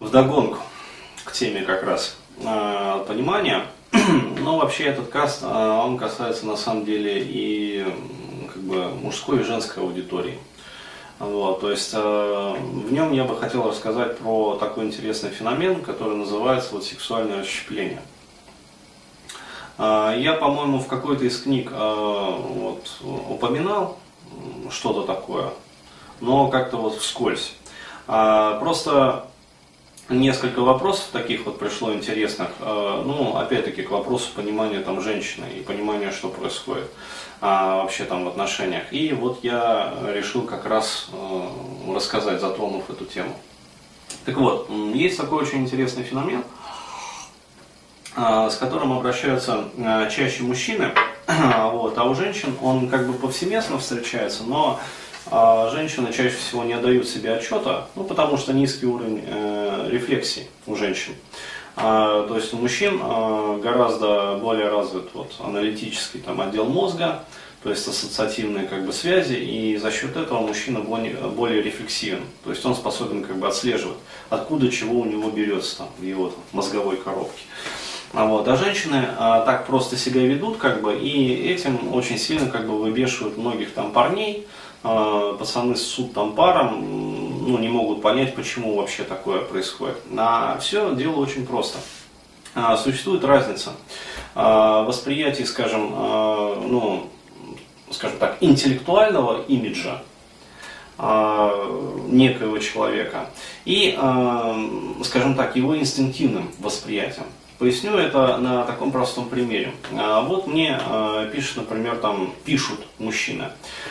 вдогонку 0.00 0.58
к 1.24 1.32
теме 1.32 1.62
как 1.62 1.82
раз 1.82 2.16
э, 2.40 3.04
понимания. 3.06 3.66
Но 4.40 4.58
вообще 4.58 4.84
этот 4.84 5.08
каст, 5.08 5.42
э, 5.42 5.46
он 5.46 5.98
касается 5.98 6.46
на 6.46 6.56
самом 6.56 6.84
деле 6.84 7.20
и 7.20 7.84
как 8.52 8.62
бы 8.62 8.88
мужской 8.90 9.40
и 9.40 9.44
женской 9.44 9.82
аудитории. 9.82 10.38
Вот, 11.18 11.60
то 11.60 11.70
есть 11.70 11.90
э, 11.94 11.98
в 11.98 12.92
нем 12.92 13.12
я 13.12 13.24
бы 13.24 13.36
хотел 13.36 13.68
рассказать 13.68 14.18
про 14.18 14.56
такой 14.56 14.84
интересный 14.84 15.30
феномен, 15.30 15.82
который 15.82 16.16
называется 16.16 16.74
вот 16.74 16.84
сексуальное 16.84 17.40
расщепление. 17.40 18.00
Э, 19.78 20.14
я, 20.16 20.34
по-моему, 20.34 20.78
в 20.78 20.86
какой-то 20.86 21.24
из 21.24 21.42
книг 21.42 21.70
э, 21.72 22.36
вот, 22.38 22.88
упоминал 23.02 23.98
что-то 24.70 25.02
такое, 25.02 25.50
но 26.20 26.46
как-то 26.46 26.76
вот 26.76 26.98
вскользь. 26.98 27.54
Э, 28.06 28.58
просто 28.60 29.24
несколько 30.08 30.60
вопросов 30.60 31.08
таких 31.12 31.44
вот 31.44 31.58
пришло 31.58 31.92
интересных, 31.92 32.48
э, 32.60 33.02
ну, 33.04 33.36
опять-таки, 33.36 33.82
к 33.82 33.90
вопросу 33.90 34.30
понимания 34.34 34.80
там 34.80 35.00
женщины 35.00 35.46
и 35.56 35.60
понимания, 35.60 36.10
что 36.10 36.28
происходит 36.28 36.90
а, 37.40 37.82
вообще 37.82 38.04
там 38.04 38.24
в 38.24 38.28
отношениях. 38.28 38.92
И 38.92 39.12
вот 39.12 39.40
я 39.42 39.94
решил 40.14 40.42
как 40.42 40.66
раз 40.66 41.08
э, 41.12 41.92
рассказать, 41.94 42.40
затронув 42.40 42.88
эту 42.90 43.04
тему. 43.04 43.36
Так 44.24 44.36
вот, 44.36 44.70
есть 44.94 45.16
такой 45.16 45.42
очень 45.42 45.58
интересный 45.58 46.04
феномен, 46.04 46.42
э, 48.16 48.48
с 48.50 48.56
которым 48.56 48.92
обращаются 48.92 49.64
чаще 50.10 50.42
мужчины, 50.42 50.92
вот, 51.26 51.98
а 51.98 52.04
у 52.04 52.14
женщин 52.14 52.56
он 52.62 52.88
как 52.88 53.06
бы 53.06 53.12
повсеместно 53.12 53.78
встречается, 53.78 54.44
но 54.44 54.80
а 55.30 55.68
женщины 55.70 56.10
чаще 56.12 56.36
всего 56.36 56.64
не 56.64 56.72
отдают 56.72 57.06
себе 57.06 57.34
отчета, 57.34 57.88
ну, 57.94 58.04
потому 58.04 58.38
что 58.38 58.54
низкий 58.54 58.86
уровень 58.86 59.22
рефлексии 59.88 60.46
у 60.66 60.76
женщин. 60.76 61.14
А, 61.76 62.26
то 62.26 62.36
есть 62.36 62.52
у 62.54 62.56
мужчин 62.56 62.98
а, 63.02 63.58
гораздо 63.58 64.38
более 64.42 64.68
развит 64.68 65.10
вот, 65.14 65.32
аналитический 65.40 66.20
там, 66.20 66.40
отдел 66.40 66.64
мозга, 66.64 67.24
то 67.62 67.70
есть 67.70 67.86
ассоциативные 67.86 68.66
как 68.66 68.84
бы, 68.84 68.92
связи, 68.92 69.34
и 69.34 69.76
за 69.76 69.90
счет 69.90 70.16
этого 70.16 70.40
мужчина 70.40 70.80
более, 70.80 71.14
более 71.14 71.62
рефлексивен. 71.62 72.22
То 72.44 72.50
есть 72.50 72.64
он 72.64 72.74
способен 72.74 73.24
как 73.24 73.36
бы, 73.36 73.46
отслеживать, 73.46 73.98
откуда 74.30 74.70
чего 74.70 75.00
у 75.00 75.04
него 75.04 75.30
берется 75.30 75.78
там, 75.78 75.88
в 75.98 76.02
его 76.02 76.28
там, 76.28 76.40
мозговой 76.52 76.96
коробке. 76.96 77.42
А, 78.12 78.26
вот. 78.26 78.48
а 78.48 78.56
женщины 78.56 79.06
а, 79.18 79.40
так 79.42 79.66
просто 79.66 79.96
себя 79.96 80.22
ведут, 80.22 80.56
как 80.56 80.82
бы, 80.82 80.96
и 80.96 81.52
этим 81.52 81.94
очень 81.94 82.18
сильно 82.18 82.48
как 82.48 82.66
бы, 82.66 82.78
выбешивают 82.78 83.36
многих 83.36 83.72
там 83.72 83.92
парней, 83.92 84.46
а, 84.82 85.34
пацаны 85.34 85.76
ссут 85.76 86.14
там 86.14 86.34
паром, 86.34 87.27
ну, 87.48 87.58
не 87.58 87.68
могут 87.68 88.02
понять, 88.02 88.34
почему 88.34 88.76
вообще 88.76 89.04
такое 89.04 89.40
происходит. 89.40 89.96
А 90.16 90.58
все 90.58 90.94
дело 90.94 91.16
очень 91.16 91.46
просто. 91.46 91.78
А, 92.54 92.76
существует 92.76 93.24
разница 93.24 93.72
а, 94.34 94.82
восприятия, 94.82 95.46
скажем, 95.46 95.90
ну, 95.90 97.08
скажем 97.90 98.18
так, 98.18 98.36
интеллектуального 98.40 99.42
имиджа 99.42 100.02
некоего 102.08 102.58
человека 102.58 103.30
и, 103.64 103.96
скажем 105.04 105.36
так, 105.36 105.54
его 105.54 105.78
инстинктивным 105.78 106.50
восприятием. 106.58 107.26
Поясню 107.58 107.96
это 107.96 108.36
на 108.36 108.62
таком 108.62 108.92
простом 108.92 109.28
примере. 109.28 109.72
А, 109.92 110.22
вот 110.22 110.46
мне 110.46 110.78
а, 110.80 111.26
пишет, 111.26 111.56
например, 111.56 111.96
там 111.96 112.32
пишут 112.44 112.78
мужчины. 113.00 113.46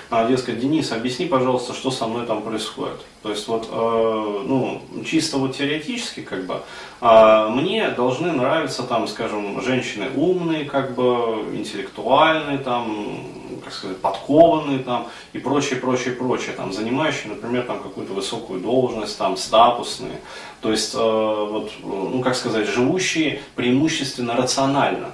А, 0.10 0.26
дескать, 0.26 0.62
Денис, 0.62 0.90
объясни, 0.94 1.26
пожалуйста, 1.26 1.74
что 1.74 1.92
со 1.92 2.08
мной 2.08 2.26
там 2.26 2.44
происходит. 2.44 3.02
То 3.24 3.30
есть 3.30 3.46
вот, 3.50 3.68
ну, 3.70 4.82
чисто 5.06 5.38
вот 5.38 5.58
теоретически, 5.58 6.22
как 6.22 6.46
бы, 6.46 6.62
мне 7.02 7.90
должны 7.90 8.32
нравиться 8.32 8.84
там, 8.84 9.06
скажем, 9.06 9.62
женщины 9.62 10.08
умные, 10.16 10.64
как 10.64 10.96
бы, 10.96 11.44
интеллектуальные, 11.54 12.60
там, 12.60 13.28
как 13.68 13.74
сказать, 13.74 13.98
подкованные 13.98 14.80
там 14.80 15.08
и 15.34 15.40
прочее, 15.40 15.78
прочее, 15.78 16.14
прочее, 16.14 16.56
там, 16.56 16.72
занимающие, 16.72 17.28
например, 17.28 17.64
там 17.64 17.80
какую-то 17.80 18.14
высокую 18.14 18.62
должность, 18.62 19.18
там, 19.18 19.36
статусные, 19.36 20.22
то 20.62 20.72
есть, 20.72 20.96
э, 20.96 20.98
вот, 20.98 21.72
ну, 21.84 22.22
как 22.22 22.36
сказать, 22.36 22.66
живущие 22.66 23.42
преимущественно 23.56 24.38
рационально. 24.38 25.12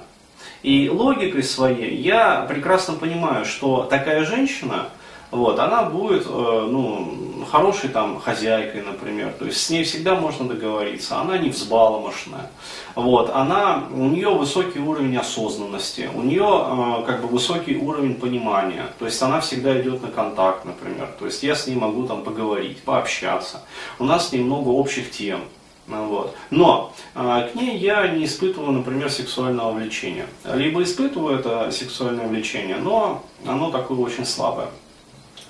И 0.62 0.88
логикой 0.88 1.42
своей 1.42 1.96
я 1.96 2.46
прекрасно 2.48 2.94
понимаю, 2.94 3.44
что 3.44 3.82
такая 3.90 4.24
женщина, 4.24 4.88
вот, 5.32 5.58
она 5.58 5.82
будет, 5.82 6.24
э, 6.24 6.28
ну, 6.28 7.12
хорошей 7.54 7.90
там 7.90 8.18
хозяйкой, 8.18 8.82
например, 8.82 9.32
то 9.38 9.44
есть 9.44 9.60
с 9.60 9.70
ней 9.70 9.84
всегда 9.84 10.16
можно 10.16 10.48
договориться, 10.48 11.20
она 11.20 11.38
не 11.38 11.50
взбаломошная, 11.50 12.50
вот, 12.96 13.30
она, 13.30 13.84
у 13.92 14.06
нее 14.06 14.30
высокий 14.30 14.80
уровень 14.80 15.16
осознанности, 15.16 16.10
у 16.12 16.22
нее 16.22 16.42
э, 16.42 17.06
как 17.06 17.22
бы 17.22 17.28
высокий 17.28 17.76
уровень 17.76 18.16
понимания, 18.16 18.86
то 18.98 19.04
есть 19.04 19.22
она 19.22 19.38
всегда 19.38 19.80
идет 19.80 20.02
на 20.02 20.08
контакт, 20.08 20.64
например, 20.64 21.08
то 21.16 21.26
есть 21.26 21.44
я 21.44 21.54
с 21.54 21.68
ней 21.68 21.76
могу 21.76 22.08
там 22.08 22.24
поговорить, 22.24 22.82
пообщаться, 22.82 23.60
у 24.00 24.04
нас 24.04 24.30
с 24.30 24.32
ней 24.32 24.42
много 24.42 24.70
общих 24.70 25.12
тем, 25.12 25.40
вот. 25.86 26.34
Но 26.50 26.92
э, 27.14 27.50
к 27.52 27.54
ней 27.54 27.78
я 27.78 28.08
не 28.08 28.24
испытываю, 28.24 28.72
например, 28.72 29.10
сексуального 29.10 29.72
влечения. 29.72 30.26
Либо 30.44 30.82
испытываю 30.82 31.38
это 31.38 31.70
сексуальное 31.70 32.26
влечение, 32.26 32.76
но 32.76 33.22
оно 33.46 33.70
такое 33.70 33.98
очень 33.98 34.24
слабое. 34.24 34.68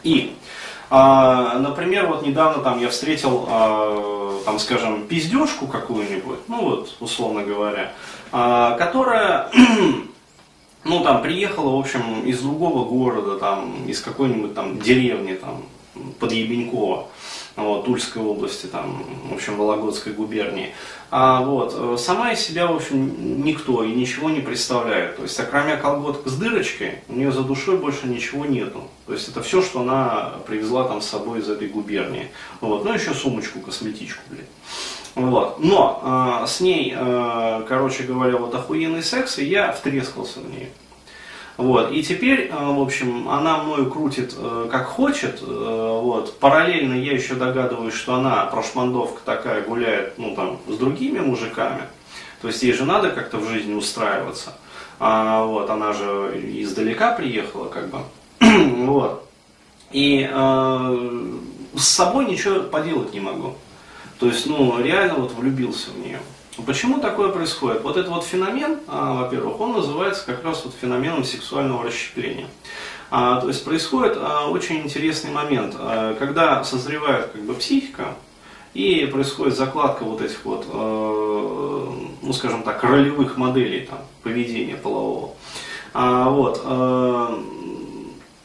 И, 0.03 0.34
а, 0.91 1.59
например, 1.59 2.06
вот 2.06 2.27
недавно 2.27 2.62
там 2.62 2.81
я 2.81 2.89
встретил, 2.89 3.47
а, 3.49 4.43
там, 4.45 4.59
скажем, 4.59 5.06
пиздежку 5.06 5.67
какую-нибудь, 5.67 6.41
ну 6.49 6.62
вот, 6.62 6.97
условно 7.00 7.43
говоря, 7.43 7.93
а, 8.33 8.77
которая, 8.77 9.50
ну 10.84 11.03
там, 11.03 11.22
приехала, 11.22 11.77
в 11.77 11.78
общем, 11.78 12.25
из 12.25 12.41
другого 12.41 12.89
города, 12.89 13.39
там, 13.39 13.87
из 13.87 14.00
какой-нибудь 14.00 14.55
там 14.55 14.78
деревни, 14.78 15.34
там, 15.34 15.62
под 16.19 16.33
Ебенькова 16.33 17.06
вот, 17.56 17.84
Тульской 17.84 18.22
области, 18.22 18.66
там, 18.66 19.04
в 19.31 19.34
общем, 19.34 19.56
Вологодской 19.56 20.12
губернии. 20.12 20.75
А, 21.10 21.42
вот, 21.42 21.75
э, 21.76 21.97
сама 21.98 22.32
из 22.32 22.41
себя, 22.41 22.66
в 22.66 22.75
общем, 22.75 23.44
никто 23.44 23.84
и 23.84 23.92
ничего 23.92 24.31
не 24.31 24.41
представляет. 24.41 25.16
То 25.16 25.22
есть, 25.22 25.41
кроме 25.48 25.76
колготок 25.76 26.26
с 26.26 26.37
дырочкой, 26.37 26.98
у 27.09 27.15
нее 27.15 27.31
за 27.31 27.42
душой 27.42 27.76
больше 27.76 28.09
ничего 28.09 28.44
нету. 28.44 28.82
То 29.06 29.12
есть, 29.12 29.28
это 29.28 29.42
все, 29.42 29.62
что 29.62 29.82
она 29.82 30.34
привезла 30.47 30.84
там 30.84 31.00
с 31.00 31.06
собой 31.06 31.38
из 31.41 31.48
этой 31.48 31.69
губернии. 31.69 32.28
Вот, 32.60 32.84
ну, 32.84 32.92
еще 32.92 33.15
сумочку, 33.15 33.60
косметичку, 33.60 34.22
блин. 34.28 34.47
Вот. 35.15 35.60
Но 35.60 36.42
э, 36.42 36.47
с 36.48 36.60
ней, 36.60 36.92
э, 36.97 37.65
короче 37.69 38.03
говоря, 38.03 38.36
вот 38.36 38.53
охуенный 38.54 39.03
секс, 39.03 39.38
и 39.38 39.44
я 39.44 39.71
втрескался 39.71 40.41
в 40.41 40.50
нее. 40.50 40.71
Вот. 41.56 41.92
И 41.92 42.03
теперь, 42.03 42.50
э, 42.50 42.53
в 42.53 42.81
общем, 42.81 43.28
она 43.28 43.59
мною 43.59 43.91
крутит 43.91 44.34
э, 44.37 44.69
как 44.70 44.87
хочет. 44.87 45.41
Э, 45.42 46.00
вот. 46.03 46.38
Параллельно 46.38 46.94
я 46.94 47.12
еще 47.12 47.34
догадываюсь, 47.34 47.94
что 47.94 48.15
она 48.15 48.44
прошмандовка 48.47 49.20
такая 49.25 49.62
гуляет 49.62 50.19
ну, 50.19 50.34
там, 50.34 50.59
с 50.69 50.76
другими 50.76 51.20
мужиками. 51.20 51.82
То 52.42 52.48
есть 52.48 52.62
ей 52.62 52.72
же 52.72 52.84
надо 52.84 53.10
как-то 53.10 53.38
в 53.38 53.48
жизни 53.48 53.72
устраиваться. 53.72 54.54
А, 55.00 55.44
вот, 55.44 55.70
она 55.70 55.92
же 55.92 56.41
издалека 56.44 57.12
приехала, 57.12 57.69
как 57.69 57.88
бы. 57.88 57.98
вот. 58.86 59.28
И 59.92 60.28
э, 60.31 61.32
с 61.76 61.84
собой 61.84 62.26
ничего 62.26 62.60
поделать 62.65 63.15
не 63.15 63.21
могу. 63.21 63.54
То 64.19 64.26
есть, 64.26 64.47
ну, 64.47 64.81
реально 64.81 65.15
вот 65.15 65.32
влюбился 65.32 65.91
в 65.91 65.98
нее. 65.98 66.21
Почему 66.66 67.00
такое 67.00 67.31
происходит? 67.31 67.82
Вот 67.82 67.97
этот 67.97 68.10
вот 68.10 68.25
феномен, 68.25 68.78
а, 68.87 69.22
во-первых, 69.22 69.60
он 69.60 69.72
называется 69.72 70.25
как 70.25 70.44
раз 70.44 70.65
вот 70.65 70.75
феноменом 70.81 71.25
сексуального 71.25 71.82
расщепления. 71.82 72.47
А, 73.10 73.41
то 73.41 73.48
есть 73.48 73.65
происходит 73.65 74.16
а, 74.20 74.48
очень 74.48 74.76
интересный 74.82 75.32
момент, 75.32 75.75
когда 76.19 76.62
созревает 76.62 77.31
как 77.32 77.42
бы 77.42 77.54
психика, 77.54 78.15
и 78.72 79.06
происходит 79.06 79.56
закладка 79.56 80.04
вот 80.04 80.21
этих 80.21 80.45
вот, 80.45 80.66
ну 80.72 82.33
скажем 82.33 82.65
так, 82.65 82.83
ролевых 82.83 83.36
моделей 83.36 83.86
там, 83.86 84.01
поведения 84.24 84.74
полового. 84.74 85.34
Вот, 85.92 86.60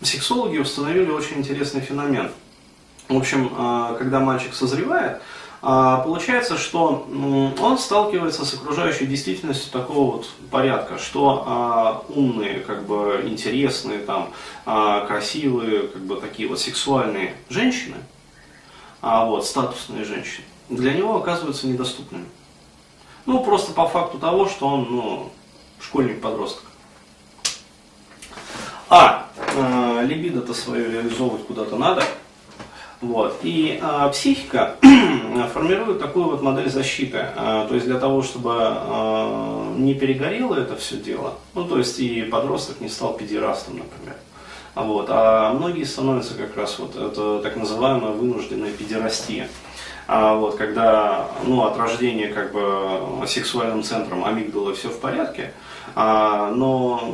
сексологи 0.04 0.60
установили 0.60 1.10
очень 1.10 1.38
интересный 1.38 1.82
феномен. 1.82 2.30
В 3.08 3.18
общем, 3.18 3.50
когда 3.98 4.20
мальчик 4.20 4.54
созревает, 4.54 5.20
получается, 5.62 6.58
что 6.58 7.08
он 7.62 7.78
сталкивается 7.78 8.46
с 8.46 8.54
окружающей 8.54 9.06
действительностью 9.06 9.72
такого 9.72 10.18
вот 10.18 10.30
порядка, 10.52 10.98
что 10.98 11.44
а, 11.46 12.04
умные, 12.10 12.62
как 12.62 12.86
бы 12.86 13.24
интересные, 13.26 14.00
там, 14.00 14.32
а, 14.66 15.06
красивые, 15.06 15.88
как 15.88 16.02
бы 16.02 16.16
такие 16.16 16.48
вот 16.48 16.60
сексуальные 16.60 17.36
женщины, 17.50 17.98
а 19.02 19.26
вот 19.26 19.46
статусные 19.46 20.06
женщины, 20.06 20.46
для 20.70 20.94
него 20.94 21.18
оказываются 21.18 21.68
недоступными. 21.68 22.26
Ну, 23.26 23.44
просто 23.44 23.74
по 23.74 23.88
факту 23.88 24.18
того, 24.18 24.48
что 24.48 24.68
он, 24.68 24.88
ну, 24.90 25.32
школьник-подросток. 25.80 26.64
А, 28.90 29.28
э, 29.36 30.06
либидо-то 30.06 30.54
свое 30.54 30.90
реализовывать 30.90 31.46
куда-то 31.46 31.76
надо, 31.76 32.04
Вот. 33.02 33.40
И 33.44 33.80
э, 33.82 34.10
психика 34.12 34.76
формирует 35.54 36.00
такую 36.00 36.26
вот 36.26 36.42
модель 36.42 36.70
защиты. 36.70 37.18
Э, 37.36 37.66
то 37.68 37.74
есть 37.74 37.86
для 37.86 37.98
того, 37.98 38.22
чтобы 38.22 38.56
э, 38.60 39.74
не 39.78 39.94
перегорело 39.94 40.56
это 40.56 40.76
все 40.76 40.98
дело, 40.98 41.36
ну 41.54 41.64
то 41.64 41.78
есть 41.78 41.98
и 42.00 42.24
подросток 42.24 42.82
не 42.82 42.90
стал 42.90 43.14
педерастом, 43.14 43.78
например. 43.78 44.18
Вот. 44.76 45.08
А 45.10 45.54
многие 45.54 45.84
становятся 45.84 46.36
как 46.36 46.56
раз 46.58 46.78
вот 46.80 46.96
это 46.96 47.40
так 47.40 47.56
называемая 47.56 48.12
вынужденная 48.12 48.72
педерастия. 48.72 49.50
А 50.08 50.34
вот, 50.34 50.56
когда 50.56 51.28
ну, 51.46 51.64
от 51.66 51.78
рождения 51.78 52.30
как 52.30 52.52
бы 52.52 53.28
сексуальным 53.28 53.84
центром 53.84 54.26
амигдала 54.26 54.74
все 54.74 54.90
в 54.90 55.00
порядке, 55.00 55.54
а, 55.96 56.52
но 56.52 57.14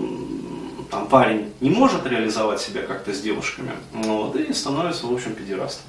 там 0.96 1.08
парень 1.08 1.52
не 1.60 1.70
может 1.70 2.08
реализовать 2.08 2.62
себя 2.62 2.82
как-то 2.84 3.14
с 3.14 3.20
девушками, 3.20 3.72
вот, 3.92 4.34
и 4.38 4.54
становится, 4.54 5.08
в 5.08 5.14
общем, 5.14 5.36
педерастом 5.36 5.84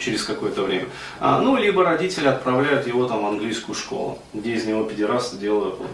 через 0.00 0.24
какое-то 0.24 0.62
время. 0.62 0.86
А, 1.20 1.40
ну, 1.40 1.54
либо 1.56 1.84
родители 1.84 2.26
отправляют 2.26 2.88
его 2.88 3.06
там 3.06 3.22
в 3.22 3.26
английскую 3.26 3.76
школу, 3.76 4.18
где 4.34 4.54
из 4.54 4.66
него 4.66 4.82
педераста 4.82 5.36
делают 5.36 5.78
вот, 5.78 5.90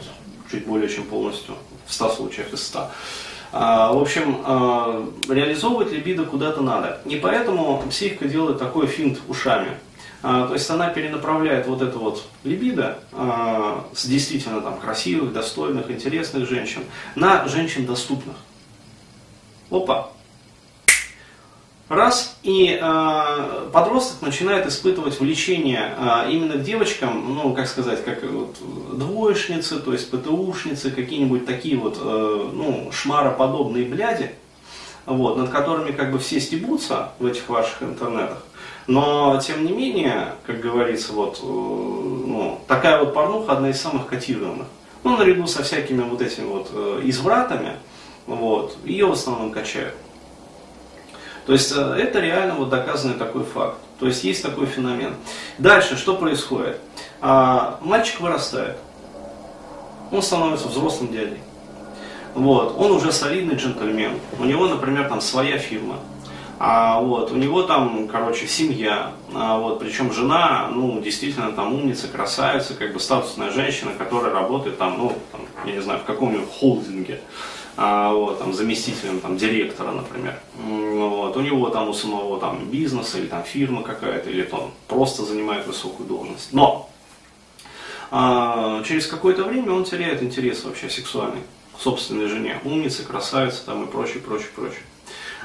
чуть 0.51 0.65
более 0.65 0.89
чем 0.89 1.05
полностью, 1.05 1.55
в 1.85 1.93
100 1.93 2.09
случаях 2.15 2.53
из 2.55 2.67
100. 2.67 2.91
А, 3.53 3.93
в 3.93 4.01
общем, 4.01 4.41
а, 4.43 5.07
реализовывать 5.29 5.93
либидо 5.93 6.25
куда-то 6.25 6.63
надо. 6.63 7.03
И 7.05 7.17
поэтому 7.17 7.83
психика 7.91 8.27
делает 8.27 8.59
такой 8.59 8.87
финт 8.87 9.19
ушами. 9.29 9.77
А, 10.27 10.47
то 10.47 10.55
есть 10.55 10.71
она 10.71 10.89
перенаправляет 10.89 11.67
вот 11.67 11.83
это 11.83 11.99
вот 11.99 12.25
либидо 12.45 12.99
а, 13.13 13.85
с 13.93 14.07
действительно 14.07 14.63
там 14.63 14.79
красивых, 14.79 15.35
достойных, 15.35 15.91
интересных 15.91 16.49
женщин 16.49 16.83
на 17.15 17.47
женщин 17.47 17.85
доступных. 17.85 18.35
Опа! 19.71 20.09
Раз, 21.91 22.39
и 22.43 22.79
э, 22.81 23.69
подросток 23.71 24.23
начинает 24.23 24.67
испытывать 24.67 25.21
влечение 25.21 25.95
э, 25.99 26.31
именно 26.31 26.55
к 26.55 26.63
девочкам, 26.63 27.35
ну, 27.35 27.53
как 27.53 27.69
сказать, 27.69 28.03
как 28.03 28.23
вот, 28.25 28.57
двоечницы, 28.97 29.79
то 29.81 29.93
есть 29.93 30.11
ПТУшницы, 30.11 30.91
какие-нибудь 30.91 31.45
такие 31.45 31.77
вот, 31.77 31.99
э, 32.01 32.51
ну, 32.55 32.89
шмароподобные 32.91 33.85
бляди, 33.85 34.31
вот, 35.05 35.37
над 35.37 35.51
которыми 35.51 35.93
как 35.93 36.11
бы 36.11 36.19
все 36.19 36.41
стебутся 36.41 37.11
в 37.19 37.27
этих 37.27 37.47
ваших 37.51 37.83
интернетах. 37.83 38.43
Но, 38.87 39.41
тем 39.45 39.65
не 39.65 39.73
менее, 39.73 40.35
как 40.47 40.61
говорится, 40.61 41.13
вот, 41.13 41.39
э, 41.43 41.47
ну, 41.47 42.61
такая 42.67 42.99
вот 42.99 43.15
порнуха 43.15 43.53
одна 43.53 43.71
из 43.71 43.81
самых 43.81 44.07
котированных. 44.07 44.67
Ну, 45.03 45.17
наряду 45.17 45.47
со 45.47 45.63
всякими 45.63 46.03
вот 46.03 46.21
этими 46.21 46.47
вот 46.47 46.69
э, 46.73 47.01
извратами, 47.05 47.73
вот, 48.27 48.77
ее 48.85 49.07
в 49.07 49.13
основном 49.13 49.51
качают. 49.51 49.95
То 51.47 51.53
есть 51.53 51.73
э, 51.77 51.81
это 51.99 52.21
реально 52.21 52.55
вот 52.55 52.71
доказанный 52.71 53.15
такой 53.15 53.45
факт. 53.45 53.77
То 53.99 54.07
есть 54.07 54.25
есть 54.25 54.43
такой 54.43 54.67
феномен. 54.67 55.15
Дальше 55.59 55.97
что 55.97 56.17
происходит? 56.17 56.79
А, 57.21 57.79
мальчик 57.83 58.21
вырастает. 58.21 58.77
Он 60.11 60.23
становится 60.23 60.69
взрослым 60.69 61.13
дядей. 61.13 61.39
Вот, 62.35 62.75
он 62.79 62.91
уже 62.93 63.13
солидный 63.13 63.55
джентльмен. 63.55 64.19
У 64.39 64.45
него, 64.45 64.67
например, 64.67 65.09
там 65.09 65.21
своя 65.21 65.59
фирма. 65.59 65.99
А, 66.59 67.01
вот, 67.01 67.33
у 67.33 67.37
него 67.37 67.63
там, 67.63 68.07
короче, 68.09 68.47
семья, 68.47 69.13
а, 69.35 69.59
вот, 69.59 69.81
причем 69.81 70.13
жена, 70.13 70.69
ну, 70.73 71.01
действительно 71.01 71.53
там 71.53 71.75
умница, 71.75 72.09
красавица, 72.09 72.75
как 72.75 72.93
бы 72.93 73.01
статусная 73.01 73.51
женщина, 73.51 73.93
которая 73.97 74.33
работает 74.33 74.79
там, 74.79 74.99
ну, 74.99 75.13
там, 75.33 75.41
я 75.67 75.73
не 75.73 75.81
знаю, 75.81 76.01
в 76.01 76.05
каком-нибудь 76.05 76.49
холдинге, 76.49 77.21
а, 77.77 78.13
вот, 78.13 78.39
там, 78.39 78.53
заместителем 78.53 79.21
там, 79.21 79.37
директора, 79.37 79.91
например. 79.91 80.39
Вот, 80.55 81.37
у 81.37 81.41
него 81.41 81.71
там 81.71 81.89
у 81.89 81.93
самого 81.93 82.39
там 82.39 82.67
бизнес 82.71 83.15
или 83.17 83.27
там 83.27 83.43
фирма 83.43 83.83
какая-то, 83.83 84.31
или 84.31 84.49
он 84.53 84.71
просто 84.87 85.25
занимает 85.25 85.67
высокую 85.67 86.09
должность. 86.09 86.53
Но 86.53 86.89
а, 88.13 88.81
через 88.85 89.09
какое-то 89.09 89.43
время 89.43 89.73
он 89.73 89.83
теряет 89.83 90.23
интерес 90.23 90.63
вообще 90.65 90.89
сексуальный 90.89 91.41
к 91.77 91.81
собственной 91.81 92.29
жене, 92.29 92.61
умница, 92.65 93.03
красавица 93.03 93.67
там 93.67 93.83
и 93.83 93.87
прочее, 93.87 94.21
прочее, 94.21 94.51
прочее. 94.55 94.83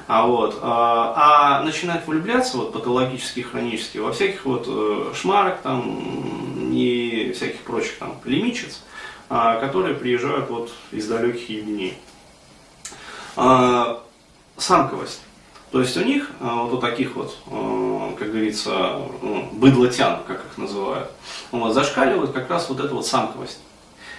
А, 0.07 0.25
вот, 0.25 0.59
а, 0.61 1.59
а 1.59 1.63
начинает 1.63 2.07
влюбляться 2.07 2.57
вот, 2.57 2.73
патологически, 2.73 3.41
хронически 3.41 3.97
во 3.99 4.11
всяких 4.11 4.45
вот 4.45 4.65
э, 4.67 5.13
шмарок 5.15 5.61
там 5.61 6.71
и 6.71 7.33
всяких 7.35 7.61
прочих 7.61 7.97
там 7.97 8.15
лимичец, 8.25 8.81
а, 9.29 9.59
которые 9.59 9.95
приезжают 9.95 10.49
вот 10.49 10.71
из 10.91 11.07
далеких 11.07 11.49
Евгений. 11.49 11.93
А, 13.35 14.01
самковость. 14.57 15.21
То 15.71 15.81
есть 15.81 15.95
у 15.97 16.03
них, 16.03 16.31
а, 16.39 16.63
вот 16.63 16.73
у 16.73 16.77
таких 16.79 17.15
вот, 17.15 17.37
как 18.17 18.31
говорится, 18.31 19.01
ну, 19.21 19.49
быдлотян, 19.51 20.23
как 20.25 20.45
их 20.45 20.57
называют, 20.57 21.11
вот, 21.51 21.73
зашкаливает 21.73 22.31
как 22.31 22.49
раз 22.49 22.69
вот 22.69 22.79
эта 22.79 22.93
вот 22.93 23.05
самковость. 23.05 23.59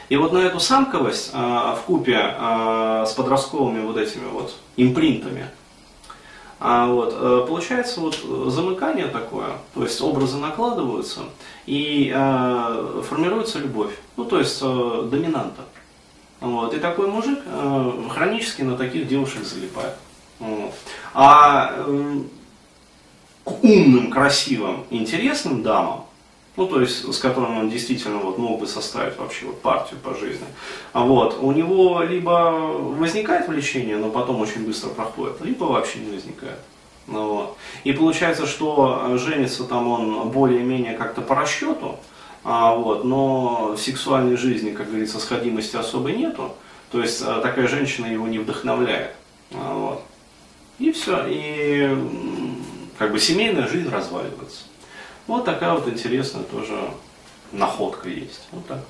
И 0.09 0.17
вот 0.17 0.33
на 0.33 0.39
эту 0.39 0.59
самковость 0.59 1.33
в 1.33 1.81
купе 1.87 2.19
с 2.19 3.13
подростковыми 3.13 3.81
вот 3.87 3.97
этими 3.97 4.27
вот 4.29 4.57
импринтами, 4.77 5.49
а 6.63 6.87
вот, 6.87 7.15
э, 7.17 7.47
получается 7.49 8.01
вот 8.01 8.17
замыкание 8.53 9.07
такое, 9.07 9.47
то 9.75 9.83
есть 9.83 9.99
образы 10.03 10.37
накладываются 10.37 11.21
и 11.65 12.13
э, 12.15 13.03
формируется 13.09 13.61
любовь, 13.61 13.95
ну 14.19 14.27
то 14.27 14.39
есть 14.39 14.59
э, 14.61 15.09
доминанта. 15.11 15.63
Вот, 16.41 16.75
и 16.75 16.79
такой 16.79 17.07
мужик 17.07 17.39
э, 17.47 17.93
хронически 18.11 18.61
на 18.61 18.77
таких 18.77 19.09
девушек 19.09 19.43
залипает. 19.43 19.95
Вот. 20.39 20.75
А 21.15 21.73
э, 21.77 22.21
к 23.45 23.65
умным, 23.65 24.11
красивым, 24.11 24.85
интересным 24.91 25.63
дамам 25.63 26.05
ну, 26.57 26.67
то 26.67 26.81
есть, 26.81 27.13
с 27.13 27.19
которым 27.19 27.59
он 27.59 27.71
действительно 27.71 28.19
вот, 28.19 28.39
мог 28.39 28.61
бы 28.61 28.67
составить 28.67 29.17
вообще 29.19 29.47
вот, 29.47 29.61
партию 29.61 30.01
по 30.01 30.15
жизни. 30.15 30.47
А 30.93 31.05
вот, 31.05 31.39
у 31.41 31.53
него 31.53 32.03
либо 32.03 32.53
возникает 32.53 33.49
влечение, 33.49 33.97
но 33.97 34.11
потом 34.11 34.41
очень 34.41 34.67
быстро 34.67 34.91
проходит, 34.91 35.41
либо 35.41 35.65
вообще 35.65 36.01
не 36.01 36.13
возникает. 36.13 36.59
Ну, 37.07 37.35
вот. 37.35 37.57
И 37.85 37.93
получается, 37.93 38.47
что 38.47 39.17
женится 39.17 39.65
там 39.65 39.89
он 39.89 40.31
более-менее 40.31 40.95
как-то 40.95 41.23
по 41.23 41.35
расчету, 41.35 41.99
а, 42.43 42.75
вот, 42.75 43.05
но 43.05 43.75
в 43.77 43.79
сексуальной 43.79 44.37
жизни, 44.37 44.71
как 44.71 44.89
говорится, 44.89 45.19
сходимости 45.19 45.77
особой 45.77 46.17
нету. 46.17 46.55
То 46.91 47.01
есть 47.01 47.23
а, 47.23 47.41
такая 47.41 47.69
женщина 47.69 48.07
его 48.07 48.27
не 48.27 48.39
вдохновляет. 48.39 49.15
А, 49.53 49.75
вот. 49.75 50.03
И 50.79 50.91
все. 50.93 51.25
И 51.29 51.97
как 52.99 53.13
бы 53.13 53.21
семейная 53.21 53.69
жизнь 53.69 53.89
разваливается. 53.91 54.63
Вот 55.27 55.45
такая 55.45 55.75
вот 55.75 55.89
интересная 55.89 56.43
тоже 56.45 56.79
находка 57.53 58.09
есть. 58.09 58.49
Вот 58.53 58.67
так. 58.67 58.81